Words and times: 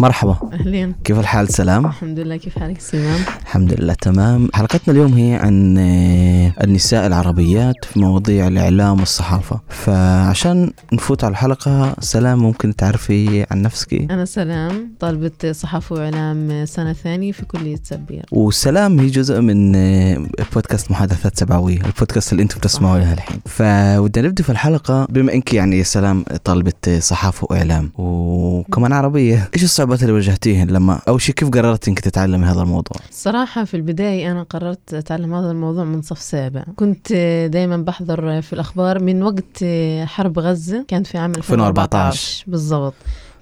مرحبا. 0.00 0.36
أهلين. 0.52 0.94
كيف 1.04 1.18
الحال؟ 1.18 1.48
سلام. 1.52 1.86
الحمد 1.86 2.18
لله 2.18 2.36
كيف 2.36 2.58
حالك؟ 2.58 2.80
سلام. 2.80 3.20
الحمد 3.42 3.80
لله 3.80 3.94
تمام. 3.94 4.48
حلقتنا 4.54 4.94
اليوم 4.94 5.14
هي 5.14 5.34
عن 5.34 5.78
آه، 5.78 6.52
النساء 6.64 7.06
العربيات 7.06 7.74
في 7.84 7.98
مواضيع 8.00 8.48
الإعلام 8.48 9.00
والصحافة. 9.00 9.60
فعشان 9.68 10.70
نفوت 10.92 11.24
على 11.24 11.30
الحلقة 11.32 11.96
سلام 12.00 12.38
ممكن 12.38 12.76
تعرفي 12.76 13.46
عن 13.50 13.62
نفسك؟ 13.62 13.94
أنا 13.94 14.24
سلام 14.24 14.92
طالبة 15.00 15.52
صحافة 15.52 15.94
وإعلام 15.96 16.64
سنة 16.66 16.92
ثانية 16.92 17.32
في 17.32 17.44
كلية 17.44 17.80
سبير 17.82 18.26
وسلام 18.32 19.00
هي 19.00 19.06
جزء 19.06 19.40
من 19.40 19.76
آه، 19.76 20.26
بودكاست 20.54 20.90
محادثات 20.90 21.38
سبعوية 21.38 21.76
البودكاست 21.86 22.32
اللي 22.32 22.42
أنتم 22.42 22.58
بتسمعوه 22.58 23.12
الحين. 23.12 23.40
فودنا 23.46 24.28
نبدأ 24.28 24.42
في 24.42 24.50
الحلقة. 24.50 25.06
بما 25.10 25.34
إنك 25.34 25.54
يعني 25.54 25.78
يا 25.78 25.82
سلام 25.82 26.24
طالبة 26.44 26.98
صحافة 26.98 27.46
وإعلام 27.50 27.90
وكمان 27.98 28.92
عربية 28.92 29.48
إيش 29.54 29.64
الصعوبات 29.64 29.87
اللي 29.94 30.12
واجهتيهن 30.12 30.70
لما 30.70 31.00
اول 31.08 31.20
شيء 31.20 31.34
كيف 31.34 31.50
قررتي 31.50 31.90
إنك 31.90 32.00
تتعلمي 32.00 32.46
هذا 32.46 32.62
الموضوع؟ 32.62 32.96
الصراحة 33.10 33.64
في 33.64 33.74
البداية 33.74 34.30
أنا 34.30 34.42
قررت 34.42 34.94
أتعلم 34.94 35.34
هذا 35.34 35.50
الموضوع 35.50 35.84
من 35.84 36.02
صف 36.02 36.18
سابع. 36.18 36.64
كنت 36.76 37.12
دايما 37.52 37.76
بحضر 37.76 38.42
في 38.42 38.52
الأخبار 38.52 39.02
من 39.02 39.22
وقت 39.22 39.64
حرب 40.04 40.38
غزة 40.38 40.84
كانت 40.88 41.06
في 41.06 41.18
عام 41.18 41.30
2014. 41.30 42.44
بالضبط. 42.46 42.94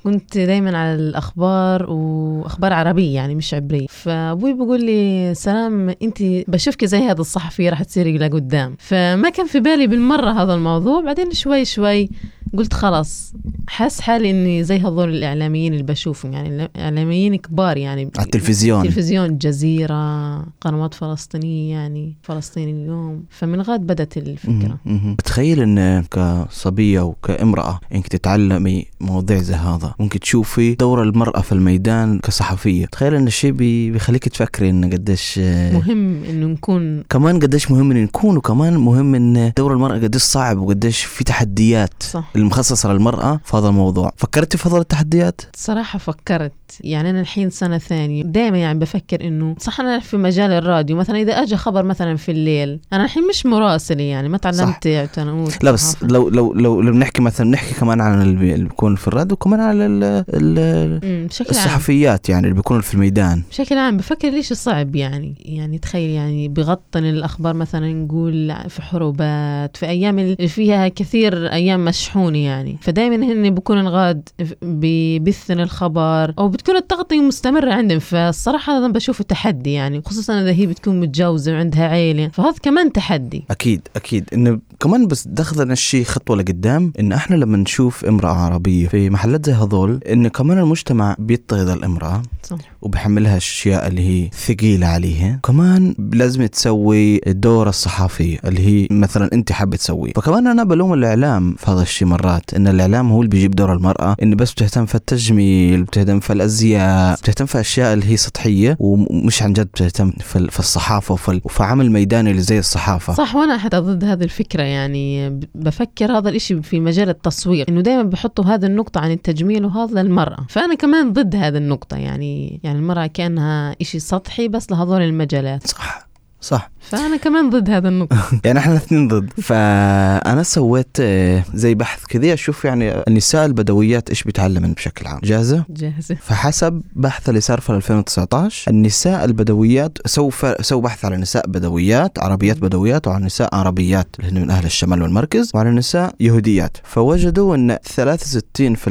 كنت 0.04 0.38
دايما 0.38 0.78
على 0.78 0.94
الأخبار 0.94 1.90
وأخبار 1.90 2.72
عربية 2.72 3.14
يعني 3.14 3.34
مش 3.34 3.54
عبرية. 3.54 3.86
فأبوي 3.88 4.52
بيقول 4.52 4.84
لي 4.84 5.34
سلام 5.34 5.94
أنت 6.02 6.22
بشوفك 6.22 6.84
زي 6.84 6.98
هذا 6.98 7.20
الصحفية 7.20 7.70
راح 7.70 7.82
تصيري 7.82 8.18
لقدام. 8.18 8.76
فما 8.78 9.30
كان 9.30 9.46
في 9.46 9.60
بالي 9.60 9.86
بالمرة 9.86 10.42
هذا 10.42 10.54
الموضوع. 10.54 11.00
بعدين 11.00 11.32
شوي 11.32 11.64
شوي 11.64 12.08
قلت 12.56 12.72
خلاص 12.74 13.32
حاس 13.68 14.00
حالي 14.00 14.30
إني 14.30 14.64
زي 14.64 14.78
هذول 14.78 15.08
الإعلاميين 15.08 15.72
اللي 15.72 15.82
بشوفهم 15.84 16.32
يعني 16.32 16.64
الاعلاميين 16.76 17.36
كبار 17.36 17.76
يعني. 17.76 18.10
على 18.16 18.24
التلفزيون. 18.26 18.82
تلفزيون 18.82 19.24
الجزيرة 19.26 20.36
قنوات 20.60 20.94
فلسطينية 20.94 21.72
يعني 21.72 22.14
فلسطين 22.22 22.68
اليوم. 22.68 23.24
فمن 23.30 23.60
غاد 23.62 23.80
بدت 23.80 24.16
الفكرة. 24.16 24.78
بتخيل 25.18 25.60
إن 25.60 26.02
كصبية 26.10 27.00
وكامراه 27.00 27.80
إنك 27.94 28.08
تتعلمي 28.08 28.86
مواضيع 29.00 29.38
زي 29.38 29.54
هذا. 29.54 29.94
ممكن 29.98 30.20
تشوفي 30.20 30.74
دور 30.74 31.02
المرأة 31.02 31.40
في 31.40 31.52
الميدان 31.52 32.18
كصحفية. 32.18 32.86
تخيل 32.86 33.14
إن 33.14 33.26
الشيء 33.26 33.50
بي- 33.52 33.90
بيخليك 33.90 34.28
تفكري 34.28 34.70
إن 34.70 34.92
قديش 34.92 35.40
آه، 35.42 35.72
مهم 35.72 36.24
إنه 36.24 36.46
نكون 36.46 37.02
كمان 37.10 37.38
قديش 37.40 37.70
مهم 37.70 37.90
إن 37.90 38.02
نكون 38.02 38.36
وكمان 38.36 38.76
مهم 38.76 39.14
إن 39.14 39.52
دور 39.56 39.72
المرأة 39.72 39.98
قديش 39.98 40.22
صعب 40.22 40.58
وقديش 40.58 41.04
في 41.04 41.24
تحديات. 41.24 42.02
صح. 42.02 42.30
المخصصة 42.36 42.92
للمرأة 42.92 43.40
في 43.44 43.56
هذا 43.56 43.68
الموضوع. 43.68 44.12
فكرتي 44.16 44.58
في 44.58 44.68
هذول 44.68 44.80
التحديات؟ 44.80 45.40
صراحة 45.56 45.98
فكرت. 45.98 46.52
يعني 46.80 47.10
أنا 47.10 47.20
الحين 47.20 47.50
سنة 47.50 47.78
ثانية. 47.78 48.22
دائما 48.24 48.58
يعني 48.58 48.78
بفكر 48.78 49.20
إنه 49.26 49.54
صح 49.60 49.80
أنا 49.80 49.98
في 49.98 50.16
مجال 50.16 50.50
الراديو. 50.50 50.96
مثلا 50.96 51.18
إذا 51.18 51.32
أجى 51.32 51.56
خبر 51.56 51.82
مثلا 51.82 52.16
في 52.16 52.32
الليل 52.32 52.80
أنا 52.92 53.04
الحين 53.04 53.22
مش 53.28 53.46
مراسلة 53.46 54.02
يعني 54.02 54.28
ما 54.28 54.38
تعلمت 54.38 54.86
اعتنوت 54.86 55.64
لا 55.64 55.70
بس 55.70 55.96
لو 56.02 56.28
لو 56.28 56.52
لو 56.52 56.80
لو 56.80 56.92
بنحكي 56.92 57.22
مثلا 57.22 57.46
بنحكي 57.50 57.74
كمان 57.74 58.00
عن 58.00 58.22
اللي 58.22 58.36
بي- 58.36 58.54
اللي 58.54 58.64
بيكون 58.68 58.96
في 58.96 59.08
الراديو 59.08 59.32
وكمان 59.32 59.60
على 59.60 59.86
ال- 59.86 60.24
ال- 60.34 61.26
بشكل 61.28 61.44
عام. 61.56 61.64
الصحفيات 61.64 62.28
يعني 62.28 62.44
اللي 62.44 62.54
بيكونوا 62.54 62.82
في 62.82 62.94
الميدان. 62.94 63.42
بشكل 63.50 63.78
عام 63.78 63.96
بفكر 63.96 64.28
ليش 64.30 64.52
صعب 64.52 64.96
يعني. 64.96 65.34
يعني 65.40 65.78
تخيل 65.78 66.10
يعني 66.10 66.48
بغطن 66.48 67.04
الأخبار 67.04 67.54
مثلا 67.54 67.92
نقول 67.92 68.54
في 68.68 68.82
حروبات 68.82 69.76
في 69.76 69.86
أيام 69.86 70.18
اللي 70.18 70.48
فيها 70.48 70.88
كثير 70.88 71.52
أيام 71.52 71.84
مشحونة 72.26 72.38
يعني. 72.38 72.78
فدائما 72.80 73.16
هن 73.16 73.54
بكون 73.54 73.78
الغاد 73.78 74.28
ببثن 74.62 75.60
الخبر 75.60 76.34
أو 76.38 76.48
بتكون 76.48 76.76
التغطية 76.76 77.20
مستمرة 77.20 77.72
عندهم. 77.72 77.98
فالصراحة 77.98 78.78
أنا 78.78 78.88
بشوفه 78.88 79.24
تحدي 79.24 79.72
يعني 79.72 80.02
خصوصا 80.04 80.40
إذا 80.40 80.50
هي 80.50 80.66
بتكون 80.66 81.00
متجوزة 81.00 81.52
وعندها 81.52 81.88
عيلة. 81.88 82.28
فهذا 82.28 82.54
كمان 82.62 82.92
تحدي. 82.92 83.44
أكيد 83.50 83.88
أكيد. 83.96 84.28
إنه 84.32 84.60
كمان 84.80 85.06
بس 85.06 85.28
دخلنا 85.28 85.72
الشيء 85.72 86.04
خطوة 86.04 86.36
لقدام 86.36 86.92
إن 87.00 87.12
إحنا 87.12 87.36
لما 87.36 87.56
نشوف 87.56 88.04
امرأة 88.04 88.32
عربية 88.32 88.88
في 88.88 89.10
محلات 89.10 89.46
زي 89.46 89.52
هذول 89.52 90.00
انه 90.12 90.28
كمان 90.28 90.58
المجتمع 90.58 91.16
بيضطهد 91.18 91.68
الامرأة 91.68 92.22
صح. 92.42 92.56
وبحملها 92.82 93.32
الأشياء 93.32 93.86
اللي 93.86 94.00
هي 94.00 94.30
ثقيلة 94.30 94.86
عليها. 94.86 95.40
كمان 95.44 95.94
لازم 96.12 96.46
تسوي 96.46 97.18
دور 97.26 97.68
الصحافية 97.68 98.38
اللي 98.44 98.60
هي 98.66 98.88
مثلا 98.90 99.30
أنت 99.32 99.52
حابة 99.52 99.76
تسويه 99.76 100.12
فكمان 100.12 100.46
أنا 100.46 100.64
بلوم 100.64 100.92
الإعلام 100.92 101.54
في 101.58 101.70
هذا 101.70 101.82
الشيء 101.82 102.08
مرات 102.16 102.54
إن 102.54 102.68
الإعلام 102.68 103.10
هو 103.12 103.18
اللي 103.20 103.28
بيجيب 103.30 103.50
دور 103.50 103.72
المرأة 103.72 104.16
انه 104.22 104.36
بس 104.36 104.52
بتهتم 104.52 104.86
في 104.86 104.94
التجميل 104.94 105.82
بتهتم 105.82 106.20
في 106.20 106.32
الازياء 106.32 107.14
بتهتم 107.16 107.46
في 107.46 107.60
اشياء 107.60 107.92
اللي 107.94 108.06
هي 108.10 108.16
سطحية 108.16 108.76
ومش 108.80 109.42
عن 109.42 109.52
جد 109.52 109.66
بتهتم 109.66 110.10
في 110.10 110.36
ال- 110.36 110.50
في 110.50 110.58
الصحافه 110.60 111.14
وفي 111.14 111.40
وفي 111.44 111.62
عمل 111.62 111.90
ميداني 111.92 112.30
اللي 112.30 112.42
زي 112.42 112.58
الصحافة. 112.58 113.12
صح 113.14 113.34
وأنا 113.36 113.58
حتى 113.58 113.76
ضد 113.76 114.04
هذه 114.04 114.22
الفكرة 114.24 114.62
يعني 114.62 115.30
بفكر 115.54 116.18
هذا 116.18 116.28
الإشي 116.28 116.62
في 116.62 116.80
مجال 116.80 117.08
التصوير 117.08 117.66
إنه 117.68 117.80
دائما 117.80 118.02
بحطوا 118.02 118.44
هذه 118.44 118.66
النقطة 118.66 119.00
عن 119.00 119.10
التجميل 119.10 119.64
وهذا 119.64 120.02
للمرأة. 120.02 120.46
فأنا 120.48 120.74
كمان 120.74 121.12
ضد 121.12 121.36
هذه 121.36 121.56
النقطة 121.56 121.96
يعني 121.96 122.60
يعني 122.64 122.78
المرأة 122.78 123.06
كأنها 123.06 123.76
إشي 123.80 123.98
سطحي 123.98 124.48
بس 124.48 124.70
لهذول 124.70 125.02
المجالات. 125.02 125.66
صح. 125.66 126.05
صح. 126.46 126.70
فأنا 126.80 127.16
كمان 127.16 127.50
ضد 127.50 127.70
هذا 127.70 127.88
النقطه 127.88 128.16
يعني 128.44 128.58
إحنا 128.58 128.72
الاثنين 128.72 129.08
ضد. 129.08 129.30
فأنا 129.40 130.42
سويت 130.42 130.96
آه، 131.00 131.44
زي 131.54 131.74
بحث 131.74 132.04
كذا 132.08 132.32
أشوف 132.34 132.64
يعني 132.64 133.02
النساء 133.08 133.46
البدويات 133.46 134.10
إيش 134.10 134.22
بيتعلمن 134.22 134.72
بشكل 134.72 135.06
عام. 135.06 135.20
جاهزة؟ 135.24 135.64
جاهزة. 135.70 136.14
فحسب 136.14 136.82
بحث 136.92 137.28
اللي 137.28 137.40
صار 137.40 137.60
في 137.60 137.70
2019 137.70 138.70
النساء 138.70 139.24
البدويات 139.24 139.98
سووا 140.06 140.30
ف- 140.30 140.66
سووا 140.66 140.82
بحث 140.82 141.04
على 141.04 141.16
نساء 141.16 141.46
بدويات 141.46 142.18
عربيات 142.18 142.58
بدويات 142.58 143.06
وعلى 143.08 143.24
نساء 143.24 143.54
عربيات 143.54 144.08
اللي 144.18 144.30
هن 144.30 144.42
من 144.42 144.50
أهل 144.50 144.64
الشمال 144.64 145.02
والمركز 145.02 145.50
وعلى 145.54 145.70
نساء 145.70 146.14
يهوديات. 146.20 146.76
فوجدوا 146.84 147.54
إن 147.56 147.78
63% 147.96 148.88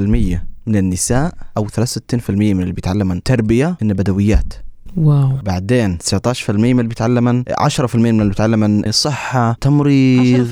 من 0.67 0.75
النساء 0.75 1.33
أو 1.57 1.67
63% 1.67 2.29
من 2.29 2.61
اللي 2.61 2.73
بيتعلمن 2.73 3.23
تربية 3.23 3.77
هن 3.81 3.94
بدويات. 3.94 4.53
واو. 4.97 5.29
بعدين 5.44 5.97
19% 5.97 6.50
من 6.50 6.66
اللي 6.79 6.83
بيتعلمن 6.89 7.44
10% 7.59 7.95
من 7.95 8.09
اللي 8.22 8.29
بيتعلمن 8.29 8.91
صحه 8.91 9.57
تمريض 9.61 10.47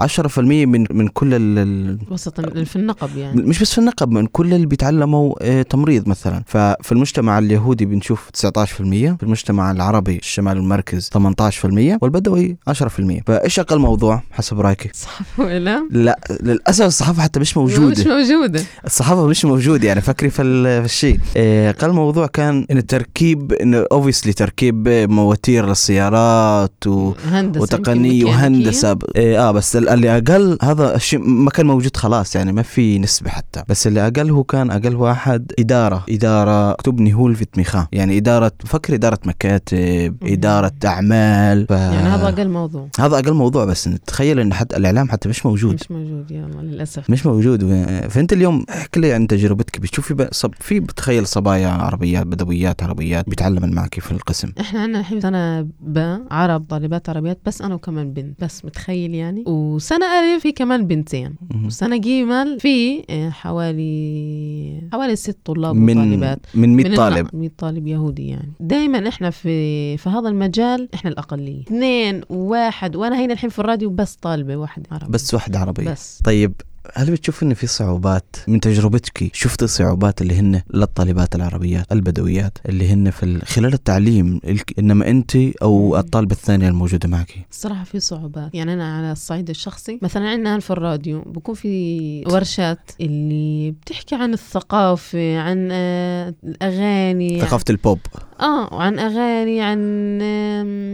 10% 0.00 0.04
10% 0.28 0.38
من 0.38 0.86
من 0.90 1.08
كل 1.08 1.34
ال- 1.34 1.98
وسط 2.10 2.40
في 2.40 2.76
النقب 2.76 3.16
يعني. 3.16 3.42
مش 3.42 3.60
بس 3.62 3.72
في 3.72 3.78
النقب 3.78 4.10
من 4.10 4.26
كل 4.26 4.54
اللي 4.54 4.66
بيتعلموا 4.66 5.34
آه، 5.42 5.62
تمريض 5.62 6.08
مثلا. 6.08 6.42
ففي 6.46 6.92
المجتمع 6.92 7.38
اليهودي 7.38 7.84
بنشوف 7.86 8.30
19% 8.30 9.16
في 9.16 9.22
المجتمع 9.22 9.70
العربي 9.70 10.16
الشمال 10.16 10.58
والمركز 10.58 11.10
18% 11.14 11.98
والبدوي 12.02 12.56
10% 12.68 13.22
فإيش 13.26 13.58
أقل 13.60 13.78
موضوع 13.78 14.22
حسب 14.32 14.60
رأيك؟ 14.60 14.90
صحافه 14.94 15.42
واعلام 15.42 15.88
لا؟ 15.92 16.18
للأسف 16.42 16.84
الصحافة 16.84 17.22
حتى 17.22 17.40
مش 17.40 17.46
مش 17.50 17.56
موجودة. 17.56 18.04
موجوده 18.16 18.62
الصحافة 18.84 19.26
مش 19.26 19.44
موجودة 19.44 19.88
يعني 19.88 20.00
فكري 20.00 20.30
في 20.30 20.42
الشيء. 20.42 21.18
آه، 21.36 21.70
أقل 21.70 21.92
موضوع 21.92 22.26
كان 22.26 22.66
إن 22.70 22.78
التركيب 22.78 23.52
انه 23.52 23.85
اوبسلي 23.92 24.32
تركيب 24.32 24.88
مواتير 24.88 25.66
للسيارات 25.68 26.86
و 26.86 27.12
وتقنيه 27.36 28.24
وهندسة. 28.24 28.98
إيه 29.16 29.48
آه 29.48 29.50
بس 29.52 29.76
ال- 29.76 29.88
اللي 29.88 30.16
أقل 30.16 30.58
هذا 30.62 30.94
الشيء 30.96 31.18
ما 31.18 31.50
كان 31.50 31.66
موجود 31.66 31.96
خلاص 31.96 32.36
يعني 32.36 32.52
ما 32.52 32.62
في 32.62 32.98
نسبة 32.98 33.30
حتى. 33.30 33.62
بس 33.68 33.86
اللي 33.86 34.06
أقل 34.06 34.30
هو 34.30 34.44
كان 34.44 34.70
أقل 34.70 34.94
واحد 34.96 35.52
إدارة. 35.58 36.04
إدارة 36.10 36.72
تبني 36.72 37.14
هو 37.14 37.34
في 37.34 37.44
تميخا 37.44 37.88
يعني 37.92 38.18
إدارة 38.18 38.52
فكر 38.66 38.94
إدارة 38.94 39.18
مكاتب. 39.24 40.16
إدارة 40.22 40.72
أعمال. 40.84 41.66
ف... 41.66 41.70
يعني 41.70 42.08
هذا 42.08 42.28
أقل 42.28 42.48
موضوع. 42.48 42.88
هذا 43.00 43.18
أقل 43.18 43.32
موضوع 43.32 43.64
بس 43.64 43.90
تخيل 44.06 44.40
إن 44.40 44.54
حتى 44.54 44.76
الإعلام 44.76 45.08
حتى 45.10 45.28
مش 45.28 45.46
موجود. 45.46 45.74
مش 45.74 45.90
موجود 45.90 46.30
يلا 46.30 46.62
للأسف. 46.62 47.10
مش 47.10 47.26
موجود. 47.26 47.86
فأنت 48.10 48.32
اليوم 48.32 48.64
احكي 48.70 49.00
لي 49.00 49.12
عن 49.12 49.26
تجربتك. 49.26 49.80
بتشوفي 49.80 50.28
صب 50.32 50.54
في 50.60 50.80
بتخيل 50.80 51.26
صبايا 51.26 51.68
عربيات 51.68 52.26
بدويات 52.26 52.82
عربيات 52.82 53.28
بيتعلمن 53.28 53.74
معك 53.76 54.00
في 54.00 54.12
القسم. 54.12 54.52
إحنا 54.60 54.80
عندنا 54.80 55.00
الحين 55.00 55.20
سنة 55.20 55.60
ب 55.80 56.18
عرب 56.30 56.64
طالبات 56.68 57.08
عربيات 57.08 57.38
بس 57.46 57.62
أنا 57.62 57.74
وكمان 57.74 58.12
بنت 58.12 58.44
بس 58.44 58.64
متخيل 58.64 59.14
يعني. 59.14 59.44
وسنة 59.46 60.06
ألف 60.06 60.42
في 60.42 60.52
كمان 60.52 60.86
بنتين. 60.86 61.34
مهم. 61.50 61.66
وسنة 61.66 61.96
جيمل 61.96 62.60
في 62.60 63.02
آه، 63.10 63.30
حوالي 63.30 64.88
حوالي 64.92 65.16
ست 65.16 65.38
طلاب 65.44 65.74
من 65.74 65.98
وطالبات. 65.98 66.38
من 66.54 66.76
100 66.76 66.88
من 66.88 66.94
طالب. 66.96 67.28
100 67.32 67.50
طالب 67.58 67.86
يهودي 67.86 68.28
يعني. 68.28 68.52
دائما 68.60 69.08
إحنا 69.08 69.30
في 69.30 69.96
في 69.96 70.08
هذا 70.08 70.28
المجال 70.28 70.88
إحنا 70.94 71.10
الأقلية. 71.10 71.62
اثنين 71.62 72.20
وواحد 72.30 72.96
وأنا 72.96 73.24
هنا 73.24 73.32
الحين 73.32 73.50
في 73.50 73.58
الراديو 73.58 73.90
بس 73.90 74.14
طالبة 74.14 74.56
واحدة 74.56 74.86
عربي. 74.92 75.12
بس 75.12 75.34
واحدة 75.34 75.58
عربية 75.58 75.90
بس. 75.90 76.20
طيب 76.24 76.52
هل 76.94 77.10
بتشوف 77.10 77.42
إن 77.42 77.54
في 77.54 77.66
صعوبات 77.66 78.36
من 78.48 78.60
تجربتك؟ 78.60 79.30
شفتي 79.32 79.66
صعوبات 79.66 80.22
اللي 80.22 80.34
هن 80.38 80.62
للطالبات 80.74 81.34
العربيات 81.34 81.92
البدويات 81.92 82.58
اللي 82.68 82.92
هن 82.92 83.10
في 83.10 83.22
ال- 83.22 83.46
خلال 83.46 83.74
التعليم 83.74 84.40
إنما 84.78 85.08
أنت 85.10 85.36
أو 85.36 85.96
الطالبه 85.98 86.32
الثانية 86.32 86.68
الموجودة 86.68 87.08
معك؟ 87.08 87.34
الصراحة 87.50 87.84
في 87.84 88.00
صعوبات. 88.00 88.54
يعني 88.54 88.72
أنا 88.72 88.96
على 88.96 89.12
الصعيد 89.12 89.50
الشخصي 89.50 89.98
مثلا 90.02 90.28
عندنا 90.28 90.60
في 90.60 90.70
الراديو 90.70 91.20
بكون 91.20 91.54
في 91.54 92.24
ورشات 92.26 92.90
اللي 93.00 93.70
بتحكي 93.70 94.14
عن 94.14 94.32
الثقافة 94.32 95.38
عن 95.38 95.68
آه، 95.72 96.34
الأغاني 96.44 97.40
ثقافة 97.40 97.64
البوب. 97.70 97.98
آه 98.40 98.74
وعن 98.74 98.98
أغاني 98.98 99.60
عن 99.62 99.78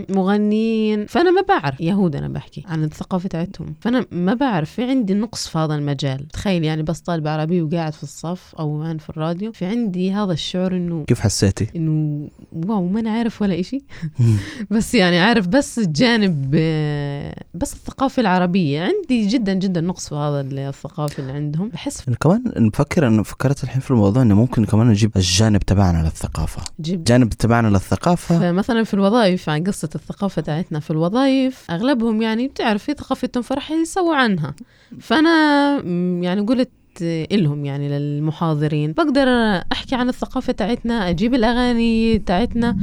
مغنيين. 0.08 1.06
فأنا 1.06 1.30
ما 1.30 1.40
بعرف 1.48 1.80
يهود 1.80 2.16
أنا 2.16 2.28
بحكي 2.28 2.64
عن 2.66 2.84
الثقافة 2.84 3.28
تاعتهم. 3.28 3.74
فأنا 3.80 4.06
ما 4.10 4.34
بعرف 4.34 4.70
في 4.70 4.84
عندي 4.84 5.14
نقص 5.14 5.48
في 5.48 5.58
هذا 5.58 5.74
المجال. 5.74 6.28
تخيل 6.28 6.64
يعني 6.64 6.82
بس 6.82 7.00
طالب 7.00 7.28
عربي 7.28 7.62
وقاعد 7.62 7.92
في 7.92 8.02
الصف 8.02 8.54
أو 8.58 8.82
عن 8.82 8.98
في 8.98 9.10
الراديو 9.10 9.52
في 9.52 9.64
عندي 9.64 10.12
هذا 10.12 10.32
الشعور 10.32 10.76
إنه 10.76 11.04
كيف 11.04 11.20
حسيتي؟ 11.20 11.66
إنه 11.76 12.28
واو 12.52 12.88
ما 12.88 13.00
أنا 13.00 13.10
عارف 13.10 13.42
ولا 13.42 13.60
إشي. 13.60 13.84
بس 14.70 14.94
يعني 14.94 15.18
عارف 15.18 15.48
بس 15.48 15.78
الجانب 15.78 16.50
آه، 16.54 17.44
بس 17.54 17.72
الثقافة 17.72 18.20
العربية. 18.20 18.80
عندي 18.80 19.26
جدا 19.26 19.52
جدا 19.52 19.80
نقص 19.80 20.08
في 20.08 20.14
هذا 20.14 20.40
الثقافة 20.40 21.22
اللي 21.22 21.32
عندهم. 21.32 21.68
بحس 21.68 22.08
أنا 22.08 22.16
كمان 22.16 22.42
نفكر 22.56 23.06
إنه 23.06 23.22
فكرت 23.22 23.64
الحين 23.64 23.80
في 23.80 23.90
الموضوع 23.90 24.22
إنه 24.22 24.34
ممكن 24.34 24.64
كمان 24.64 24.88
نجيب 24.88 25.16
الجانب 25.16 25.60
تبعنا 25.60 26.02
للثقافة. 26.02 26.62
جدا 26.80 26.98
الجانب 26.98 27.31
تبعنا 27.34 27.68
للثقافة. 27.68 28.38
فمثلا 28.38 28.84
في 28.84 28.94
الوظائف 28.94 29.48
عن 29.48 29.64
قصة 29.64 29.88
الثقافة 29.94 30.42
تاعتنا 30.42 30.80
في 30.80 30.90
الوظائف 30.90 31.70
أغلبهم 31.70 32.22
يعني 32.22 32.48
بتعرف 32.48 32.84
في 32.84 32.92
ثقافتهم 32.92 33.42
فرح 33.42 33.70
يسووا 33.70 34.14
عنها. 34.14 34.54
فأنا 35.00 35.76
يعني 36.22 36.40
قلت 36.40 36.70
إلهم 37.02 37.64
يعني 37.64 37.88
للمحاضرين 37.88 38.92
بقدر 38.92 39.28
أحكي 39.72 39.94
عن 39.94 40.08
الثقافة 40.08 40.52
تاعتنا 40.52 41.08
أجيب 41.08 41.34
الأغاني 41.34 42.18
تاعتنا 42.18 42.76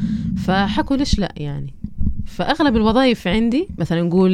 فحكوا 0.46 0.98
ليش 0.98 1.20
لا 1.20 1.34
يعني. 1.38 1.74
فأغلب 2.30 2.76
الوظائف 2.76 3.28
عندي 3.28 3.68
مثلا 3.78 4.02
نقول 4.02 4.32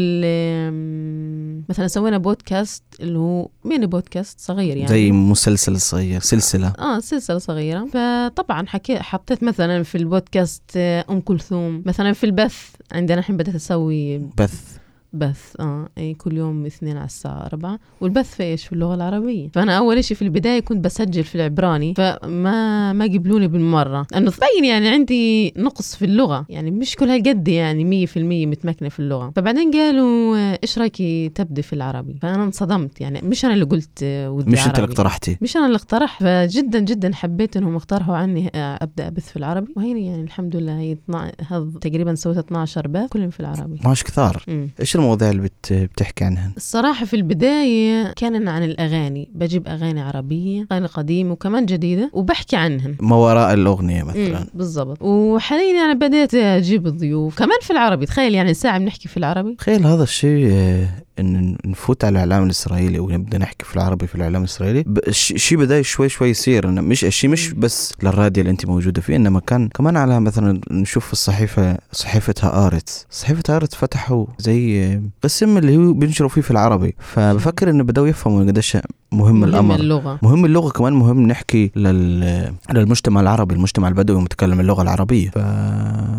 مثلا 1.70 1.88
سوينا 1.88 2.18
بودكاست 2.18 2.84
اللي 3.00 3.20
هو 3.20 3.50
ميني 3.66 3.86
بودكاست 3.86 4.40
صغير 4.40 4.78
يعني. 4.78 4.90
زي 4.90 5.12
مسلسل 5.12 5.82
صغير 5.82 6.20
سلسلة. 6.20 6.68
آه 6.80 7.00
سلسلة 7.00 7.38
صغيرة. 7.38 7.86
فطبعا 7.86 8.68
حكي 8.68 9.00
حطيت 9.00 9.44
مثلا 9.44 9.84
في 9.84 9.98
البودكاست 9.98 10.64
آه، 10.76 11.06
أم 11.10 11.22
كلثوم 11.22 11.84
مثلا 11.86 12.14
في 12.14 12.24
البث 12.24 12.70
عندنا 12.92 13.20
الحين 13.20 13.38
بدأت 13.38 13.56
أسوي 13.56 14.18
بث. 14.18 14.78
بث 15.16 15.56
آه 15.60 15.90
أي 15.98 16.14
كل 16.14 16.38
يوم 16.38 16.66
اثنين 16.66 16.98
على 16.98 17.06
الساعة 17.06 17.46
4 17.46 17.80
والبث 18.02 18.36
في 18.36 18.44
إيش؟ 18.44 18.66
في 18.68 18.74
اللغة 18.74 18.96
العربية. 18.96 19.50
فأنا 19.54 19.78
أول 19.78 20.04
شيء 20.04 20.18
في 20.18 20.22
البداية 20.22 20.60
كنت 20.60 20.86
بسجل 20.86 21.24
في 21.24 21.36
العبراني 21.36 21.94
فما 21.98 22.94
ما 22.94 23.06
قبلوني 23.06 23.48
بالمرة. 23.48 24.08
لأنه 24.12 24.32
تبين 24.32 24.66
يعني 24.66 24.90
عندي 24.90 25.54
نقص 25.58 25.96
في 25.96 26.06
اللغة. 26.06 26.46
يعني 26.50 26.72
مش 26.72 26.96
كل 26.96 27.10
هالقد 27.10 27.48
يعني 27.48 28.08
100% 28.08 28.18
متمكنة 28.18 28.90
في 28.90 29.00
اللغة. 29.00 29.32
فبعدين 29.36 29.72
قالوا 29.72 30.38
آه، 30.38 30.60
إيش 30.64 30.78
رأيك 30.80 30.98
تبدي 31.36 31.62
في 31.62 31.74
العربي؟ 31.74 32.20
فأنا 32.22 32.44
انصدمت. 32.44 33.02
يعني 33.02 33.22
مش 33.24 33.46
أنا 33.46 33.54
اللي 33.54 33.66
قلت 33.66 34.00
آه، 34.04 34.32
ودي 34.32 34.52
مش 34.52 34.68
أنت 34.68 34.80
اللي. 34.80 34.90
اقترحتي. 34.90 35.38
مش 35.42 35.58
أنا 35.58 35.66
اللي 35.66 35.76
اقترح 35.76 36.20
فجدا 36.20 36.80
جدا 36.80 37.14
حبيت 37.14 37.58
إنهم 37.58 37.76
اقترحوا 37.76 38.16
عني 38.16 38.52
آه، 38.56 38.80
أبدأ 38.82 39.08
أبث 39.08 39.30
في 39.30 39.38
العربي. 39.38 39.74
وهي 39.78 40.06
يعني 40.06 40.24
الحمد 40.24 40.56
لله 40.56 40.80
هي 40.80 40.92
12 40.92 41.34
هذا 41.50 41.80
تقريبا 41.82 42.16
سويت 42.16 42.38
12 42.38 42.88
بث 42.88 43.10
كلهم 43.10 43.30
في 43.30 43.40
العربي. 43.40 43.80
ماش 43.86 44.04
كثار. 44.04 44.44
إيش 44.80 44.96
المواضيع 45.06 45.30
اللي 45.30 45.42
بت... 45.42 45.74
بتحكي 45.74 46.24
عنها 46.24 46.52
الصراحة 46.58 47.06
في 47.06 47.16
البداية 47.16 48.14
كان 48.16 48.48
عن 48.48 48.64
الأغاني 48.64 49.30
بجيب 49.36 49.68
أغاني 49.68 50.02
عربية 50.02 50.68
أغاني 50.72 50.88
قديمة 50.88 51.32
وكمان 51.32 51.66
جديدة 51.66 52.10
وبحكي 52.14 52.56
عنهن. 52.56 52.96
ما 53.00 53.16
وراء 53.16 53.54
الأغنية 53.54 54.04
مثلا. 54.04 54.40
مم، 54.40 54.46
بالضبط. 54.54 55.02
وحاليا 55.02 55.76
يعني 55.76 55.94
بديت 55.94 56.36
أجيب 56.36 56.88
الضيوف 56.88 57.38
كمان 57.38 57.58
في 57.62 57.72
العربي 57.72 58.06
تخيل 58.06 58.34
يعني 58.36 58.54
ساعة 58.54 58.78
بنحكي 58.80 59.08
في 59.08 59.18
العربي. 59.18 59.56
تخيل 59.56 59.86
هذا 59.86 60.04
الشيء 60.04 60.48
آه، 60.52 60.88
إن 61.20 61.58
نفوت 61.66 62.06
على 62.06 62.12
الإعلام 62.14 62.44
الإسرائيلي 62.44 63.00
ونبدأ 63.00 63.38
نحكي 63.38 63.66
في 63.66 63.76
العربي 63.76 64.08
في 64.08 64.16
الإعلام 64.16 64.42
الإسرائيلي 64.42 64.86
الشيء 65.08 65.58
بدا 65.58 65.82
شوي 65.82 66.10
شوي 66.10 66.30
يصير. 66.30 66.70
إنه 66.70 66.82
مش 66.82 67.06
الشيء 67.06 67.30
مش 67.30 67.54
بس 67.54 67.94
للراديو 68.04 68.42
اللي 68.42 68.52
أنت 68.52 68.66
موجودة 68.66 69.02
فيه 69.02 69.16
إنما 69.16 69.40
كان 69.40 69.68
كمان 69.68 69.98
على 69.98 70.20
مثلا 70.20 70.62
نشوف 70.72 71.12
الصحيفة 71.12 71.78
صحيفه 71.92 72.34
هآرتس 72.42 73.08
صحيفة 73.12 73.44
هآرتس 73.50 73.76
فتحوا 73.76 74.26
زي 74.40 75.00
قسم 75.24 75.58
اللي 75.58 75.78
هو 75.78 75.94
بينشروا 75.94 76.30
فيه 76.30 76.42
في 76.42 76.52
العربي. 76.52 76.96
فبفكر 77.00 77.70
انه 77.70 77.84
بداوا 77.84 78.08
يفهموا 78.08 78.44
قديش 78.44 78.76
مهم, 78.76 78.86
مهم 79.12 79.44
الأمر. 79.44 79.76
اللغة. 79.76 80.20
مهم 80.24 80.46
اللغة 80.46 80.70
كمان 80.70 80.94
مهم 80.94 81.28
نحكي 81.28 81.72
لل... 81.76 82.54
للمجتمع 82.74 83.22
العربي. 83.22 83.56
المجتمع 83.56 83.88
البدوي 83.88 84.22
متكلم 84.22 84.60
اللغة 84.60 84.82
العربية. 84.82 85.30
ف... 85.30 85.38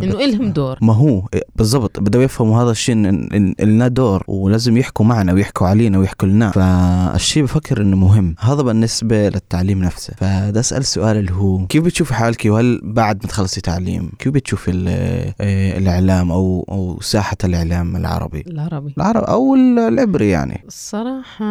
إنه 0.02 0.24
إلهم 0.24 0.52
دور. 0.52 0.78
ما 0.82 0.92
هو 0.92 1.22
إيه، 1.34 1.42
بالضبط. 1.56 2.00
بدأوا 2.00 2.24
يفهموا 2.24 2.62
هذا 2.62 2.70
الشيء 2.70 2.94
إن 2.94 3.54
لنا 3.60 3.88
دور 3.88 4.24
ولازم 4.28 4.76
يحكوا 4.76 5.04
معنا 5.04 5.32
ويحكوا 5.32 5.66
علينا 5.66 5.98
ويحكوا 5.98 6.28
لنا. 6.28 6.50
فالشيء 6.50 7.42
بفكر 7.42 7.82
إنه 7.82 7.96
مهم. 7.96 8.34
هذا 8.38 8.62
بالنسبة 8.62 9.28
للتعليم 9.28 9.84
نفسه. 9.84 10.14
فده 10.16 10.60
أسأل 10.60 10.84
سؤال 10.84 11.16
اللي 11.16 11.32
هو 11.32 11.66
كيف 11.66 11.84
بتشوفي 11.84 12.14
حالك؟ 12.14 12.42
وهل 12.46 12.80
بعد 12.84 13.16
ما 13.22 13.28
تخلصي 13.28 13.60
تعليم 13.60 14.10
كيف 14.18 14.32
بتشوفي 14.32 14.70
إيه، 15.40 15.78
الإعلام 15.78 16.32
أو 16.32 16.64
أو 16.68 17.00
ساحة 17.00 17.36
الإعلام 17.44 17.96
العربي؟ 17.96 18.44
العربي. 18.46 18.94
العربي 18.96 19.26
أو 19.26 19.54
العبري 19.54 20.28
يعني. 20.28 20.64
الصراحة 20.68 21.44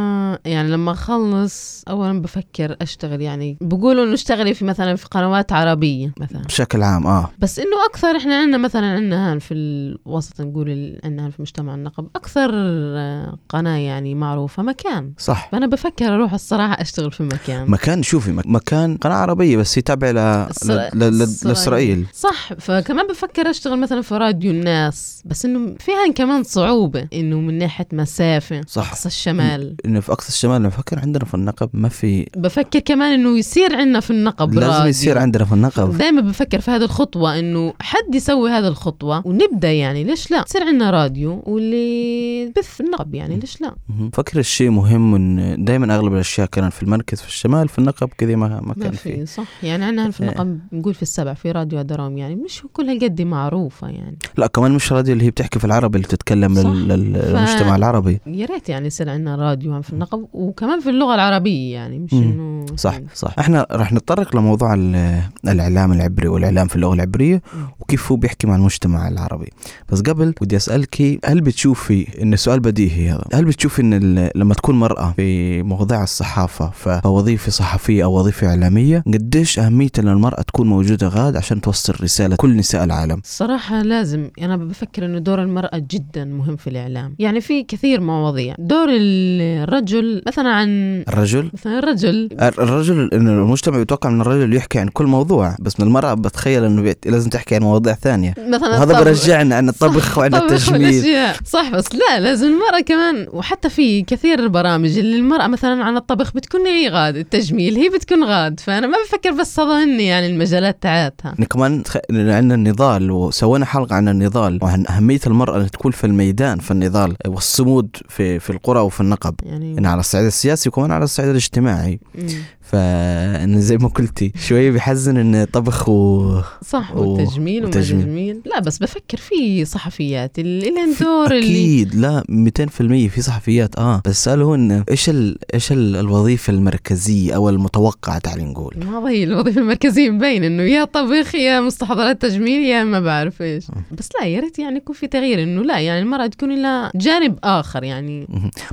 يعني 0.45 0.69
لما 0.69 0.91
أخلص 0.91 1.83
أولا 1.89 2.21
بفكر 2.21 2.75
أشتغل 2.81 3.21
يعني 3.21 3.57
بقولوا 3.62 4.03
إنه 4.03 4.13
اشتغلي 4.13 4.53
في 4.53 4.65
مثلا 4.65 4.95
في 4.95 5.06
قنوات 5.06 5.53
عربية 5.53 6.13
مثلا. 6.19 6.41
بشكل 6.41 6.83
عام 6.83 7.07
آه. 7.07 7.30
بس 7.39 7.59
إنه 7.59 7.86
أكثر 7.89 8.19
عندنا 8.35 8.57
مثلا 8.57 8.85
عندنا 8.85 9.31
هان 9.31 9.39
في 9.39 9.53
الوسط 9.53 10.41
نقول 10.41 10.99
عندنا 11.03 11.25
هان 11.25 11.31
في 11.31 11.41
مجتمع 11.41 11.75
النقب 11.75 12.07
أكثر 12.15 12.49
آه، 12.53 13.37
قناة 13.49 13.77
يعني 13.77 14.15
معروفة 14.15 14.63
مكان 14.63 15.13
صح 15.17 15.49
فأنا 15.51 15.67
بفكر 15.67 16.15
أروح 16.15 16.33
الصراحة 16.33 16.81
أشتغل 16.81 17.11
في 17.11 17.23
مكان 17.23 17.71
مكان 17.71 18.03
شوفي 18.03 18.31
مك- 18.31 18.47
مكان 18.47 18.97
قناة 18.97 19.15
عربية 19.15 19.57
بس 19.57 19.77
هي 19.77 19.81
تابعة 19.81 20.11
ل... 20.11 20.15
ل... 20.15 20.89
ل... 20.93 21.17
ل... 21.19 21.21
إسرائيل. 21.21 21.47
لإسرائيل 21.49 22.05
صح 22.13 22.53
فكمان 22.53 23.07
بفكر 23.07 23.49
أشتغل 23.49 23.79
مثلا 23.79 24.01
في 24.01 24.15
راديو 24.17 24.51
الناس 24.51 25.21
بس 25.25 25.45
إنه 25.45 25.75
فيها 25.79 26.11
كمان 26.15 26.43
صعوبة 26.43 27.07
إنه 27.13 27.39
من 27.39 27.57
ناحية 27.57 27.88
مسافة 27.93 28.61
صح. 28.67 28.89
أقصى 28.89 29.07
الشمال 29.07 29.75
إنه 29.85 29.99
في 29.99 30.11
أقصى 30.11 30.29
الشمال 30.29 30.63
بفكر 30.67 30.99
عندنا 30.99 31.25
في 31.25 31.33
النقب 31.33 31.69
ما 31.73 31.89
في 31.89 32.27
بفكر 32.38 32.79
كمان 32.79 33.13
إنه 33.13 33.38
يصير 33.38 33.75
عندنا 33.75 33.99
في 33.99 34.11
النقب 34.11 34.53
لازم 34.53 34.67
راديو. 34.71 34.85
يصير 34.89 35.17
عندنا 35.17 35.45
في 35.45 35.53
النقب 35.53 35.97
دائما 35.97 36.21
بفكر 36.21 36.61
في 36.61 36.71
هذه 36.71 36.83
الخطوة 36.83 37.39
إنه 37.39 37.73
حد 37.81 38.15
يسوي 38.25 38.50
هذه 38.51 38.68
الخطوة 38.68 39.27
ونبدأ 39.27 39.72
يعني 39.72 40.04
ليش 40.04 40.31
لا؟ 40.31 40.44
يصير 40.48 40.63
عندنا 40.63 40.89
راديو 40.92 41.44
واللي 41.45 42.51
بث 42.57 42.81
النقب 42.81 43.16
يعني 43.16 43.36
ليش 43.38 43.62
لا؟ 43.62 43.75
فكر 44.13 44.39
الشيء 44.39 44.69
مهم 44.69 45.16
إن 45.16 45.56
دائما 45.66 45.95
أغلب 45.95 46.13
الأشياء 46.13 46.48
كانت 46.48 46.74
في 46.74 46.83
المركز 46.83 47.22
في 47.22 47.27
الشمال 47.27 47.68
في 47.68 47.80
النقب 47.80 48.10
كذا 48.18 48.36
ما 48.36 48.62
ما 48.62 48.74
كان 48.74 48.92
في 48.92 49.25
صح 49.25 49.63
يعني 49.63 49.86
عندنا 49.86 50.12
في 50.12 50.22
النقب 50.22 50.60
نقول 50.72 50.94
في 50.94 51.01
السبع 51.01 51.34
في 51.34 51.51
راديو 51.51 51.82
درام 51.82 52.17
يعني 52.17 52.36
مش 52.36 52.63
كل 52.74 52.89
هالقد 52.89 53.22
معروفة 53.22 53.88
يعني 53.88 54.17
لا 54.38 54.48
كمان 54.48 54.72
مش 54.72 54.91
راديو 54.94 55.13
اللي 55.13 55.25
هي 55.25 55.29
بتحكي 55.29 55.60
في 55.60 55.65
العربي 55.65 55.96
اللي 55.98 56.08
بتتكلم 56.08 56.55
صح. 56.55 56.70
لل... 56.70 56.88
لل... 56.88 57.22
ف- 57.22 57.25
للمجتمع 57.25 57.75
العربي 57.75 58.20
يا 58.27 58.46
ريت 58.46 58.70
يعني 58.70 58.88
يصير 58.88 59.10
عندنا 59.10 59.36
راديو 59.36 59.82
في 59.82 59.94
النقب 59.94 60.25
وكمان 60.34 60.79
في 60.79 60.89
اللغة 60.89 61.15
العربية 61.15 61.74
يعني 61.74 62.00
مش. 62.00 62.13
إنه 62.13 62.65
صح 62.75 63.00
صح 63.13 63.36
إحنا 63.39 63.67
راح 63.72 63.94
نتطرق 63.94 64.36
لموضوع 64.36 64.74
ال- 64.74 65.22
الإعلام 65.48 65.91
العبري 65.91 66.27
والإعلام 66.27 66.67
في 66.67 66.75
اللغة 66.75 66.94
العبرية. 66.94 67.41
وكيف 67.79 68.12
هو 68.15 68.19
بيحكي 68.19 68.48
مع 68.48 68.55
المجتمع 68.55 69.07
العربي. 69.07 69.50
بس 69.89 70.01
قبل 70.01 70.34
بدي 70.41 70.55
أسألك 70.55 71.19
هل 71.25 71.41
بتشوفي 71.41 72.22
إن 72.22 72.34
السؤال 72.34 72.60
بديهي 72.60 73.10
هذا؟ 73.10 73.24
هل 73.34 73.45
بتشوفي 73.45 73.81
إن 73.81 74.29
لما 74.36 74.53
تكون 74.53 74.79
مرأة 74.79 75.13
في 75.17 75.63
مواضيع 75.63 76.03
الصحافة 76.03 76.69
فوظيفة 77.03 77.51
صحفية 77.51 78.03
أو 78.03 78.19
وظيفة 78.19 78.48
إعلامية 78.48 79.03
قديش 79.07 79.60
أهمية 79.60 79.89
إن 80.00 80.07
المرأة 80.07 80.41
تكون 80.41 80.67
موجودة 80.67 81.07
غاد 81.07 81.36
عشان 81.36 81.62
توصل 81.62 81.93
رسالة 82.03 82.36
كل 82.36 82.55
نساء 82.57 82.84
العالم؟ 82.84 83.22
الصراحة 83.24 83.81
لازم 83.81 84.29
أنا 84.41 84.57
بفكر 84.57 85.05
إنه 85.05 85.19
دور 85.19 85.41
المرأة 85.41 85.77
جدا 85.91 86.25
مهم 86.25 86.55
في 86.55 86.67
الإعلام. 86.69 87.15
يعني 87.19 87.41
في 87.41 87.63
كثير 87.63 88.01
مواضيع. 88.01 88.55
دور 88.60 88.88
الرجل 88.89 90.22
مثلا 90.27 90.50
عن 90.50 91.03
الرجل؟ 91.07 91.50
مثلا 91.53 91.79
الرجل. 91.79 92.29
الر- 92.41 92.63
الرجل 92.63 93.10
إن 93.13 93.27
المجتمع 93.27 93.77
يتوقع 93.79 94.10
من 94.10 94.22
الرجل 94.22 94.55
يحكي 94.55 94.79
عن 94.79 94.88
كل 94.88 95.05
موضوع. 95.05 95.55
بس 95.60 95.79
من 95.79 95.88
المرأة 95.88 96.13
بتخيل 96.13 96.63
إنه 96.63 96.95
لازم 97.05 97.29
تحكي 97.29 97.55
عن 97.55 97.62
مواضيع 97.62 97.93
ثانية 98.05 98.33
مثلا 98.38 98.69
وهذا 98.69 98.83
الطبخ. 98.83 99.03
برجعنا 99.03 99.55
عن 99.55 99.69
الطبخ 99.69 100.12
صح، 100.12 100.17
وعن 100.17 100.35
التجميل. 100.35 101.03
صح 101.45 101.69
بس 101.71 101.85
لا 101.95 102.19
لازم 102.19 102.47
المرأة 102.47 102.81
كمان 102.85 103.27
وحتى 103.33 103.69
في 103.69 104.01
كثير 104.01 104.39
البرامج 104.39 104.97
اللي 104.97 105.15
المرأة 105.17 105.47
مثلا 105.47 105.83
عن 105.83 105.97
الطبخ 105.97 106.33
بتكون 106.33 106.62
هي 106.67 106.89
غاد 106.89 107.15
التجميل 107.15 107.75
هي 107.75 107.89
بتكون 107.89 108.24
غاد 108.24 108.59
فأنا 108.59 108.88
ما 108.88 108.97
بفكر 109.07 109.31
بس 109.31 109.59
هن 109.59 110.00
يعني 110.00 110.27
المجالات 110.27 110.77
تاعتها 110.83 111.29
يعني 111.29 111.45
كمان. 111.45 111.83
عندنا 112.12 112.55
النضال 112.55 113.12
وسوينا 113.12 113.65
حلقة 113.65 113.95
عن 113.95 114.09
النضال 114.09 114.59
وعن 114.62 114.85
أهمية 114.89 115.19
المرأة 115.27 115.57
أن 115.62 115.71
تكون 115.71 115.91
في 115.91 116.03
الميدان 116.03 116.59
في 116.59 116.71
النضال 116.71 117.15
والصمود 117.27 117.89
في 118.09 118.39
في 118.39 118.50
القرى 118.50 118.79
وفي 118.79 119.01
النقب 119.01 119.35
يعني 119.43 119.77
إن 119.77 119.85
على 119.85 120.00
الصعيد 120.00 120.25
السياسي 120.25 120.69
وكمان 120.69 120.91
على 120.91 121.03
الصعيد 121.03 121.29
الاجتماعي 121.29 122.00
مم. 122.15 122.27
فإن 122.62 123.62
زي 123.62 123.77
ما 123.77 123.88
قلتي 123.88 124.31
شوية 124.47 124.71
بيحزن 124.71 125.17
إن 125.17 125.45
طبخ 125.53 125.89
و 125.89 126.25
صح 126.67 126.95
و- 126.95 127.00
والتجميل 127.00 127.65
تجميل 128.01 128.41
لا 128.45 128.59
بس 128.59 128.77
بفكر 128.77 129.17
في 129.17 129.65
صحفيات 129.65 130.39
اللي 130.39 130.69
لهم 130.69 130.93
دور 131.01 131.31
اللي 131.31 131.81
أكيد. 131.81 131.95
لا 131.95 132.23
200% 132.29 133.09
في 133.09 133.21
صحفيات. 133.21 133.79
آه. 133.79 134.01
بس 134.05 134.11
السؤال 134.11 134.41
هو 134.41 134.55
إن 134.55 134.83
إيش 134.91 135.09
ال... 135.09 135.37
إيش 135.53 135.71
ال- 135.71 135.95
الوظيفة 135.95 136.53
المركزية 136.53 137.35
أو 137.35 137.49
المتوقعة 137.49 138.17
تعال 138.19 138.45
نقول؟ 138.51 138.75
ما 138.85 139.09
هي 139.09 139.23
الوظيفة 139.23 139.61
المركزية 139.61 140.09
مبين 140.09 140.43
إنه 140.43 140.63
يا 140.63 140.83
طبخ 140.85 141.35
يا 141.35 141.61
مستحضرات 141.61 142.21
تجميل 142.21 142.61
يا 142.63 142.83
ما 142.83 142.99
بعرف 142.99 143.41
إيش. 143.41 143.65
بس 143.91 144.09
لا 144.19 144.27
يا 144.27 144.39
ريت 144.39 144.59
يعني 144.59 144.77
يكون 144.77 144.95
في 144.95 145.07
تغيير 145.07 145.43
إنه 145.43 145.61
لا 145.61 145.79
يعني 145.79 145.99
المرأة 146.01 146.27
تكون 146.27 146.61
لها 146.61 146.91
جانب 146.95 147.39
آخر 147.43 147.83
يعني. 147.83 148.27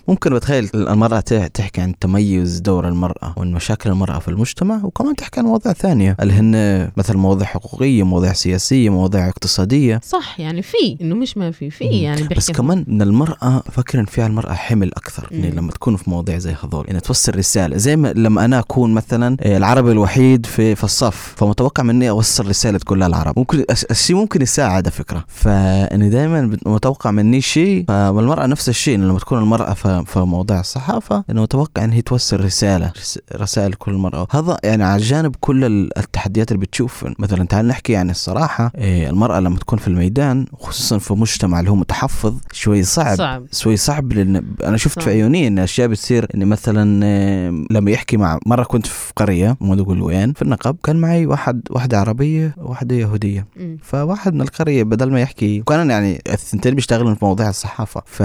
ممكن 0.08 0.34
بتخيل 0.34 0.68
المرأة 0.74 1.20
تح- 1.20 1.46
تحكي 1.46 1.80
عن 1.80 1.98
تميز 1.98 2.58
دور 2.60 2.88
المرأة 2.88 3.34
وعن 3.36 3.52
مشاكل 3.52 3.90
المرأة 3.90 4.18
في 4.18 4.28
المجتمع 4.28 4.80
وكمان 4.84 5.16
تحكي 5.16 5.40
عن 5.40 5.46
مواضيع 5.46 5.72
ثانية 5.72 6.16
اللي 6.20 6.32
هن 6.32 6.90
مثل 6.96 7.16
مواضيع 7.16 7.46
حقوقية 7.46 8.02
مواضيع 8.02 8.32
سياسية 8.32 8.90
مواضيع 8.90 9.12
اقتصادية. 9.14 10.00
صح 10.04 10.40
يعني 10.40 10.62
في 10.62 10.97
إنه 11.00 11.14
مش 11.14 11.37
ما 11.37 11.50
في 11.50 11.71
في. 11.71 11.85
يعني 11.85 12.28
بس 12.37 12.50
كمان 12.50 12.85
إن 12.88 13.02
المرأة 13.02 13.62
فكر 13.73 14.00
إن 14.00 14.04
فيها 14.04 14.26
المرأة 14.26 14.52
حمل 14.52 14.90
أكثر 14.95 15.28
يعني. 15.31 15.50
لما 15.50 15.73
تكون 15.73 15.97
في 15.97 16.11
مواضيع 16.11 16.38
زي 16.38 16.54
هذول. 16.64 16.85
يعني 16.88 17.00
توصل 17.00 17.37
رسالة 17.37 17.76
زي 17.76 17.97
ما 17.97 18.12
لما 18.16 18.45
أنا 18.45 18.59
أكون 18.59 18.95
مثلا 18.95 19.37
آه، 19.40 19.57
العربي 19.57 19.92
الوحيد 19.92 20.47
في 20.47 20.75
في 20.75 20.85
الصف 20.85 21.35
فمتوقع 21.37 21.83
مني 21.83 22.11
اوصل 22.11 22.49
رسالة 22.49 22.81
كل 22.85 23.02
العرب. 23.02 23.38
ممكن 23.38 23.64
الش- 23.71 23.85
الشيء 23.90 24.16
ممكن 24.16 24.42
يساعد 24.42 24.71
على 24.73 24.90
فكرة. 24.90 25.25
فاني 25.28 26.09
دائما 26.11 26.57
متوقع 26.66 27.11
مني 27.11 27.40
شيء 27.40 27.85
فالمرأة 27.88 28.47
نفس 28.47 28.69
الشيء. 28.69 28.99
لما 28.99 29.19
تكون 29.19 29.38
المرأة 29.38 29.75
في 30.04 30.19
مواضيع 30.19 30.61
الصحافة 30.61 31.25
انه 31.31 31.42
متوقع 31.42 31.85
إن 31.85 31.90
هي 31.92 32.02
توصل 32.02 32.45
رسالة 32.45 32.92
رس- 32.99 33.19
رسائل 33.37 33.73
كل 33.73 33.92
مرأة 33.92 34.26
هذا 34.31 34.59
يعني 34.64 34.85
على 34.85 35.02
جانب 35.02 35.37
كل 35.40 35.64
ال- 35.64 35.99
التحديات 35.99 36.52
اللي 36.52 36.61
بتشوف. 36.66 37.04
مثلا 37.19 37.47
تعال 37.47 37.69
نحكي 37.69 37.97
عن 37.97 38.11
الصراحة 38.11 38.73
المرأة 39.11 39.40
لما 39.40 39.59
تكون 39.59 39.78
في 39.78 39.88
الميدان 39.88 40.47
خصوصا 40.59 40.99
في 40.99 41.14
مجتمع 41.14 41.61
اللي 41.61 41.71
هو 41.71 41.75
متحفظ 41.76 42.35
شوي 42.52 42.82
صعب 42.82 43.16
صعب 43.16 43.47
شوي 43.52 43.76
صعب 43.76 44.12
لأن 44.12 44.44
أنا 44.64 44.76
شفت 44.76 44.99
صح. 44.99 45.04
في 45.04 45.11
عيوني 45.11 45.47
إن 45.47 45.59
أشياء 45.59 45.88
بتصير 45.88 46.26
اني 46.35 46.44
مثلا 46.44 47.00
آه، 47.04 47.64
لما 47.71 47.90
يحكي 47.90 48.16
مع 48.16 48.38
مرة 48.47 48.62
كنت 48.62 48.87
في 48.87 49.12
قريه 49.16 49.57
ما 49.61 49.75
أقول 49.81 50.02
وين 50.02 50.33
في 50.33 50.42
النقب. 50.42 50.76
كان 50.85 50.97
معي 50.97 51.26
واحد 51.26 51.61
واحدة 51.71 52.00
عربية 52.00 52.54
وواحده 52.59 52.97
يهودية. 52.97 53.47
فواحد 53.83 54.35
من 54.35 54.40
القرية 54.40 54.83
بدل 54.83 55.11
ما 55.11 55.21
يحكي 55.21 55.61
وكان 55.61 55.90
يعني 55.90 56.23
الثنتين 56.33 56.75
بيشتغلوا 56.75 57.14
في 57.14 57.25
مواضيع 57.25 57.49
الصحافة. 57.49 58.02
ف 58.07 58.23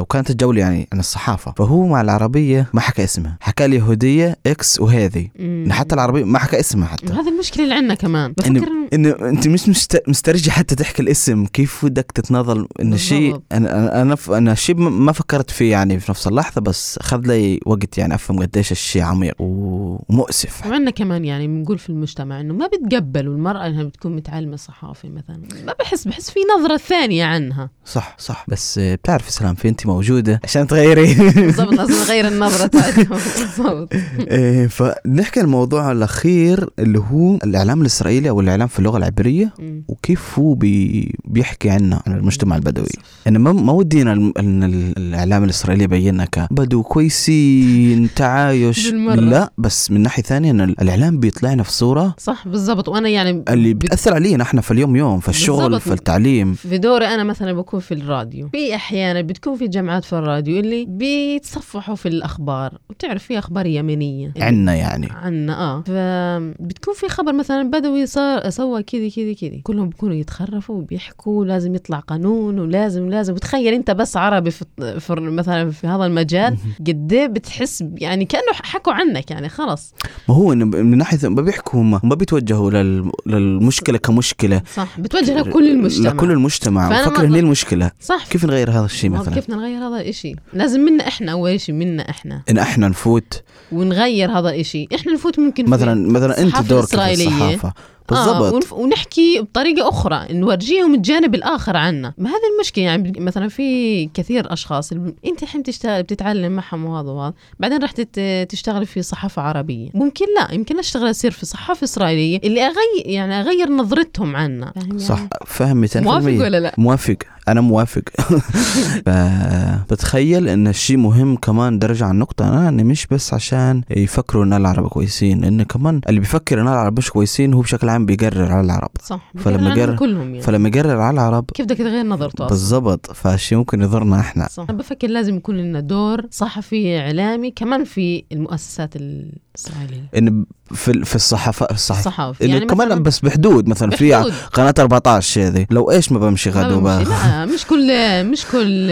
وكانت 0.00 0.30
الجولة 0.30 0.60
يعني 0.60 0.88
عن 0.92 0.98
الصحافة. 0.98 1.54
فهو 1.56 1.86
مع 1.86 2.00
العربية 2.00 2.66
ما 2.72 2.80
حكى 2.80 3.04
اسمها. 3.04 3.36
حكى 3.40 3.64
اليهوديه 3.64 4.36
إكس 4.46 4.80
وهذه. 4.80 5.28
إن 5.40 5.72
حتى 5.72 5.94
العربية 5.94 6.24
ما 6.24 6.38
حكى 6.38 6.60
اسمها 6.60 6.88
حتى. 6.88 7.12
هذا 7.12 7.30
المشكلة 7.30 7.64
اللي 7.64 7.74
عندنا 7.74 7.94
كمان. 7.94 8.32
بفكر 8.32 8.48
إنه 8.48 8.84
إنه 8.92 9.28
أنت 9.28 9.48
مش 9.48 9.68
مست... 9.68 10.02
مسترجع 10.08 10.52
حتى 10.52 10.74
تحكي 10.74 11.02
الاسم. 11.02 11.46
كيف 11.46 11.84
بدك 11.84 12.12
تتناظر 12.14 12.66
إن 12.80 12.92
الشيء 12.92 13.20
بالضبط. 13.26 13.42
أنا 13.52 13.78
أنا 13.78 14.02
أنا, 14.02 14.14
ف... 14.14 14.30
أنا 14.30 14.54
شيء 14.54 14.76
ما- 14.76 14.90
ما 14.90 15.12
فكرت 15.12 15.50
فيه 15.50 15.70
يعني 15.70 16.00
في 16.00 16.10
نفس 16.10 16.26
اللحظة. 16.26 16.60
بس 16.60 16.98
اخذ 16.98 17.20
لي 17.26 17.60
وقت 17.66 17.98
يعني 17.98 18.14
أفهم 18.14 18.38
قديش 18.38 18.72
الشيء 18.72 19.02
عميق. 19.02 19.34
و- 19.40 19.98
ومؤسف 20.24 20.66
وعندنا 20.66 20.90
كمان 20.90 21.24
يعني 21.24 21.46
بنقول 21.46 21.78
في 21.78 21.90
المجتمع 21.90 22.40
إنه 22.40 22.54
ما 22.54 22.66
بتقبلوا 22.66 23.34
المرأة 23.34 23.66
إنها 23.66 23.82
بتكون 23.82 24.16
متعلمة 24.16 24.56
صحافة 24.56 25.08
مثلا. 25.08 25.40
ما 25.66 25.74
بحس 25.80 26.08
بحس 26.08 26.30
في 26.30 26.40
نظرة 26.58 26.76
ثانية 26.76 27.24
عنها. 27.24 27.70
صح 27.84 28.16
صح. 28.18 28.44
بس 28.48 28.78
بتعرفي 28.78 29.32
سلام 29.32 29.54
في 29.54 29.68
أنت 29.68 29.86
موجودة 29.86 30.40
عشان 30.44 30.66
تغيري. 30.66 31.14
بالضبط 31.14 31.72
لازم 31.72 31.92
نغير 31.94 32.28
النظرة 32.28 32.66
تاعتهم 32.66 33.18
بالضبط. 33.38 33.92
إيه، 34.30 34.66
فنحكي 34.66 35.40
الموضوع 35.40 35.92
الأخير 35.92 36.68
اللي 36.78 36.98
هو 36.98 37.34
الإعلام 37.36 37.80
الإسرائيلي 37.80 38.28
أو 38.28 38.40
الإعلام 38.40 38.68
في 38.68 38.78
اللغة 38.78 38.96
العبرية. 38.98 39.54
وكيف 39.88 40.38
هو 40.38 40.54
بي 40.54 41.14
بيحكي 41.24 41.70
عنا 41.70 42.02
عن 42.06 42.16
المجتمع 42.16 42.56
البدوي. 42.56 42.86
أنا 43.26 43.38
ما 43.38 43.52
ما 43.52 43.72
ودينا 43.72 44.12
إن 44.12 44.62
ال- 44.64 44.98
الإعلام 44.98 45.44
الإسرائيلي 45.44 45.84
يبيننا 45.84 46.24
كبدو 46.24 46.82
كويسين 46.82 48.08
تعايش. 48.16 48.92
لا 48.92 49.52
بس 49.58 49.90
من 49.90 50.00
ناحية 50.02 50.13
ثانية 50.22 50.50
إن 50.50 50.60
الإعلام 50.60 51.20
بيطلعنا 51.20 51.62
في 51.62 51.72
صورة 51.72 52.14
صح 52.18 52.48
بالضبط. 52.48 52.88
وأنا 52.88 53.08
يعني 53.08 53.44
اللي 53.48 53.74
بت- 53.74 53.84
بتأثر 53.84 54.14
علينا 54.14 54.42
إحنا 54.42 54.60
في 54.60 54.70
اليوم 54.70 54.96
يوم 54.96 55.20
في 55.20 55.28
الشغل. 55.28 55.80
في 55.80 55.92
التعليم. 55.92 56.54
في 56.54 56.78
دوري 56.78 57.06
أنا 57.06 57.24
مثلا 57.24 57.52
بكون 57.52 57.80
في 57.80 57.94
الراديو. 57.94 58.48
في 58.48 58.74
أحيانا 58.74 59.20
بتكون 59.22 59.56
في 59.56 59.68
جماعات 59.68 60.04
في 60.04 60.12
الراديو 60.12 60.60
اللي 60.60 60.84
بيتصفحوا 60.84 61.94
في 61.94 62.08
الأخبار. 62.08 62.78
وتعرف 62.90 63.22
في 63.22 63.38
أخبار 63.38 63.66
يمنيه 63.66 64.32
عنا 64.40 64.74
يعني. 64.74 65.08
عنا 65.12 65.60
آه. 65.60 65.80
فبتكون 65.82 66.94
في 66.94 67.08
خبر 67.08 67.32
مثلا 67.32 67.70
بدوي 67.70 68.06
صار 68.06 68.50
سوى 68.50 68.82
كذي 68.82 69.10
كذي 69.10 69.34
كذي. 69.34 69.60
كلهم 69.64 69.88
بيكونوا 69.88 70.14
يتخرفوا 70.14 70.74
وبيحكوا 70.76 71.44
لازم 71.44 71.74
يطلع 71.74 71.98
قانون 71.98 72.58
ولازم 72.58 73.08
لازم. 73.08 73.34
وتخيل 73.34 73.74
أنت 73.74 73.90
بس 73.90 74.16
عربي 74.16 74.50
في, 74.50 74.64
في 75.00 75.14
مثلا 75.14 75.70
في 75.70 75.86
هذا 75.86 76.06
المجال. 76.06 76.56
قد 76.86 77.12
إيه 77.12 77.26
بتحس 77.26 77.84
يعني 77.98 78.24
كأنه 78.24 78.52
حكوا 78.52 78.92
عنك 78.92 79.30
يعني 79.30 79.48
خلص 79.48 79.94
ما 80.28 80.34
هو 80.34 80.52
إنه 80.52 80.64
من 80.64 80.98
ناحية 80.98 81.28
ما 81.28 81.42
بيحكوا 81.42 81.80
هم 81.80 81.90
ما 82.02 82.14
بيتوجهوا 82.14 82.70
لل- 82.70 83.10
للمشكلة 83.26 83.98
كمشكلة. 83.98 84.62
صح 84.74 85.00
بتوجه 85.00 85.38
لكل 85.40 85.68
المجتمع. 85.68 86.10
لكل 86.12 86.30
المجتمع. 86.30 87.04
إن 87.20 87.34
هي 87.34 87.40
المشكلة. 87.40 87.90
صح. 88.00 88.26
كيف 88.30 88.44
نغير 88.44 88.70
هذا 88.70 88.84
الشيء 88.84 89.10
مثلا؟ 89.10 89.34
كيف 89.34 89.50
نغير 89.50 89.78
هذا 89.88 89.96
الاشي 90.00 90.34
لازم 90.52 90.80
منا 90.80 91.08
إحنا 91.08 91.32
أول 91.32 91.60
شيء 91.60 91.74
منا 91.74 92.10
إحنا. 92.10 92.42
إن 92.50 92.58
إحنا 92.58 92.88
نفوت. 92.88 93.42
ونغير 93.72 94.30
هذا 94.30 94.48
الاشي 94.50 94.88
إحنا 94.94 95.12
نفوت 95.12 95.38
ممكن 95.38 95.70
مثلا 95.70 96.10
مثلا 96.10 96.42
أنت 96.42 96.62
دورك 96.62 96.86
في. 96.88 97.12
الصحافة. 97.12 97.72
بالضبط. 98.08 98.52
ونف... 98.54 98.72
ونحكي 98.72 99.40
بطريقة 99.40 99.88
أخرى 99.88 100.26
نورجيهم 100.30 100.94
الجانب 100.94 101.34
الآخر 101.34 101.76
عنا. 101.76 102.12
ما 102.18 102.28
هذه 102.30 102.40
المشكلة 102.54 102.84
يعني 102.84 103.12
مثلا 103.20 103.48
في 103.48 104.06
كثير 104.14 104.52
أشخاص 104.52 104.92
الم- 104.92 105.14
أنت 105.26 105.42
الحين 105.42 105.60
بتشتغل 105.62 106.02
بتتعلم 106.02 106.52
معهم 106.52 106.84
وهذا 106.84 107.08
وهذا 107.10 107.34
بعدين 107.60 107.82
رح 107.82 107.90
تت... 107.90 108.20
تشتغل 108.50 108.86
في 108.86 109.02
صحافة 109.02 109.42
عربية. 109.42 109.88
ممكن 109.94 110.24
لا 110.36 110.54
يمكن 110.54 110.78
أشتغل 110.78 111.10
أصير 111.10 111.30
في 111.30 111.46
صحافة 111.46 111.84
إسرائيلية 111.84 112.40
اللي 112.44 112.60
أغير 112.62 112.76
يعني 113.06 113.40
أغير 113.40 113.70
نظرتهم 113.70 114.36
عنا؟ 114.36 114.72
صح. 114.98 115.20
200% 115.60 115.96
موافق 115.96 116.28
ولا 116.28 116.60
لا؟ 116.60 116.74
موافق. 116.78 117.16
أنا 117.48 117.60
موافق. 117.60 118.02
بتخيل 119.90 120.48
إن 120.48 120.66
الشيء 120.68 120.96
مهم 120.96 121.36
كمان 121.36 121.78
درجة 121.78 122.04
عن 122.04 122.18
نقطة. 122.18 122.48
أنا 122.48 122.68
إن 122.68 122.86
مش 122.86 123.06
بس 123.06 123.34
عشان 123.34 123.82
يفكروا 123.90 124.44
إن 124.44 124.52
العرب 124.52 124.88
كويسين 124.88 125.40
لأن 125.40 125.62
كمان 125.62 126.00
اللي 126.08 126.20
بيفكر 126.20 126.60
إن 126.60 126.68
العرب 126.68 126.98
مش 126.98 127.10
كويسين 127.10 127.54
هو 127.54 127.60
بشكل 127.60 127.88
عام 127.88 128.06
بيقرر 128.06 128.52
على 128.52 128.60
العرب. 128.66 128.88
صح 129.02 129.32
فلما 129.38 129.74
جر- 129.74 129.96
كلهم 129.96 130.28
يعني. 130.30 130.40
فلما 130.42 130.68
يقرر 130.68 131.00
على 131.00 131.14
العرب 131.14 131.44
كيف 131.54 131.66
بدك 131.66 131.76
تغير 131.78 132.06
نظرته؟ 132.06 132.46
بالضبط. 132.46 133.12
فالشيء 133.12 133.58
ممكن 133.58 133.82
يضرنا 133.82 134.20
إحنا. 134.20 134.48
صح. 134.50 134.66
أنا 134.68 134.78
بفكر 134.78 135.08
لازم 135.08 135.36
يكون 135.36 135.56
لنا 135.56 135.80
دور 135.80 136.20
صحفي 136.30 136.98
إعلامي 136.98 137.50
كمان 137.50 137.84
في 137.84 138.24
المؤسسات 138.32 138.96
الإسرائيلية. 138.96 140.04
إن 140.18 140.44
في 140.72 141.04
في 141.04 141.14
الصحافة 141.14 141.66
الصحافة 141.70 142.00
الصحافة 142.08 142.46
يعني 142.46 142.66
كمان 142.66 143.02
بس 143.02 143.20
بحدود 143.20 143.68
مثلا 143.68 143.90
في. 143.90 144.14
قناة 144.52 144.74
14 144.78 145.46
هذه. 145.46 145.66
لو 145.70 145.90
إيش 145.90 146.12
ما 146.12 146.18
بمشي 146.18 146.50
ما 146.50 146.56
غدو 146.62 146.80
بمشي. 146.80 147.04
بقى؟ 147.04 147.24
لا 147.34 147.44
مش 147.46 147.66
كل 147.66 147.90
مش 148.24 148.46
كل 148.46 148.90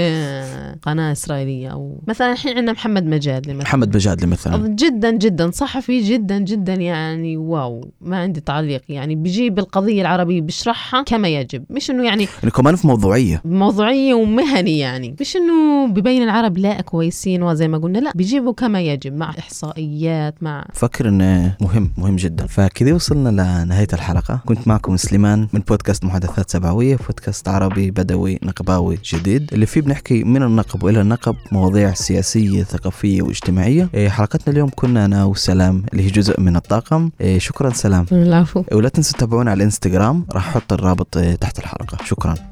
قناة 0.83 1.13
إسرائيلية 1.13 1.69
أو 1.69 2.01
مثلا 2.09 2.33
الحين 2.33 2.57
عندنا 2.57 2.73
محمد 2.73 3.07
مجادلي 3.07 3.55
مثلا. 3.55 3.65
محمد 3.65 3.91
بجادلي 3.91 4.27
مثلا. 4.27 4.69
جدا 4.69 5.11
جدا 5.11 5.51
صحفي 5.51 6.01
جدا 6.01 6.39
جدا 6.39 6.75
يعني 6.75 7.37
واو 7.37 7.91
ما 8.01 8.17
عندي 8.17 8.41
تعليق 8.41 8.83
يعني. 8.89 9.15
بيجيب 9.15 9.59
القضية 9.59 10.01
العربية 10.01 10.41
بيشرحها 10.41 11.03
كما 11.03 11.29
يجب 11.29 11.65
مش 11.71 11.91
إنه 11.91 12.05
يعني 12.05 12.29
انه 12.45 12.51
كمان 12.51 12.77
في 12.77 12.87
موضوعية. 12.87 13.43
موضوعية 13.45 14.15
ومهني 14.15 14.79
يعني. 14.79 15.17
مش 15.21 15.37
إنه 15.37 15.87
ببين 15.87 16.23
العرب 16.23 16.59
لا 16.59 16.81
كويسين 16.81 17.43
وزي 17.43 17.69
ما 17.69 17.79
قلنا 17.79 17.99
لا 17.99 18.13
بيجيبوا 18.15 18.53
كما 18.53 18.81
يجب 18.81 19.17
مع 19.17 19.31
إحصائيات 19.39 20.35
مع 20.43 20.65
فكر 20.73 21.09
إنه 21.09 21.57
مهم 21.61 21.91
مهم 21.99 22.17
جدا. 22.17 22.47
فكذا 22.47 22.93
وصلنا 22.93 23.29
لنهاية 23.65 23.89
الحلقة. 23.93 24.41
كنت 24.47 24.69
معكم 24.69 24.97
سليمان 24.97 25.49
من 25.53 25.61
بودكاست 25.61 26.05
محادثات 26.05 26.51
سبعوية 26.51 26.97
بودكاست 26.97 27.49
عربي 27.49 27.91
بدوي. 27.91 28.32
نقباوي 28.43 28.99
جديد. 29.05 29.53
اللي 29.53 29.67
فيه 29.67 29.81
بنحكي 29.81 30.25
من 30.25 30.43
النقب 30.43 30.83
وإلى 30.83 31.01
النقب 31.01 31.37
مواضيع 31.53 31.95
سياسية 31.95 32.63
ثقافية 32.63 33.23
واجتماعية. 33.23 33.89
إيه، 33.95 34.09
حلقتنا 34.09 34.53
اليوم 34.53 34.71
كنا 34.75 35.05
أنا 35.05 35.25
وسلام 35.25 35.85
اللي 35.93 36.03
هي 36.05 36.09
جزء 36.09 36.41
من 36.41 36.57
الطاقم. 36.57 37.11
إيه، 37.21 37.39
شكرا 37.39 37.71
سلام. 37.71 38.07
العفو. 38.13 38.65
ولا 38.73 38.89
تنسوا 38.89 39.19
تتابعونا 39.19 39.51
على 39.51 39.59
الإنستغرام 39.59 40.27
راح 40.33 40.49
أحط 40.49 40.73
الرابط 40.73 41.17
إيه، 41.17 41.35
تحت 41.35 41.59
الحلقة. 41.59 41.99
شكرا. 42.05 42.52